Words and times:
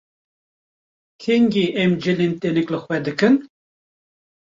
Kengî 1.21 1.65
em 1.81 1.91
cilên 2.01 2.33
tenik 2.41 2.67
li 2.73 2.79
xwe 2.83 2.97
dikin? 3.05 3.35